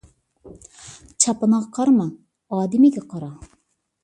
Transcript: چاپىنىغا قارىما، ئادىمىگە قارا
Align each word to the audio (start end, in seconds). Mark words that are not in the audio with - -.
چاپىنىغا 1.25 1.69
قارىما، 1.77 2.09
ئادىمىگە 2.59 3.05
قارا 3.15 3.31